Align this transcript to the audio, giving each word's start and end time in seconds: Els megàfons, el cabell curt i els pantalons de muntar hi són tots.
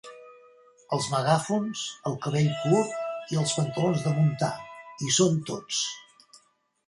Els 0.95 1.07
megàfons, 1.09 1.81
el 2.11 2.15
cabell 2.23 2.49
curt 2.63 3.35
i 3.35 3.39
els 3.41 3.53
pantalons 3.59 4.01
de 4.07 4.13
muntar 4.15 4.51
hi 5.07 5.13
són 5.19 5.37
tots. 5.51 5.85